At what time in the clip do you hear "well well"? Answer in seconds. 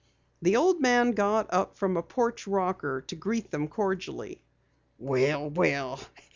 4.97-5.99